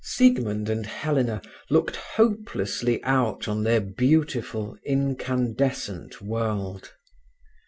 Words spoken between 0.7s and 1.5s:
Helena